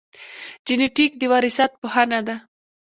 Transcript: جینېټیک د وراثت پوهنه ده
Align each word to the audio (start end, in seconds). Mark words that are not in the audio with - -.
جینېټیک 0.65 1.11
د 1.17 1.21
وراثت 1.31 1.71
پوهنه 1.81 2.19
ده 2.27 2.35